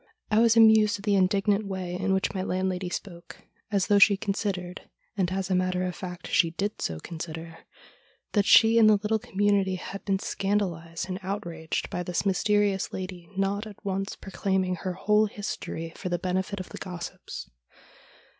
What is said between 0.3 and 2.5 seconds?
I was amused at the indignant way in which my